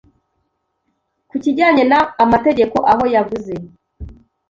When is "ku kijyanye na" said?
1.29-1.99